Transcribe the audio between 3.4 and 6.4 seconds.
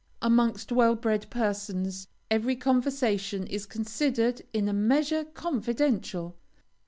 is considered in a measure confidential.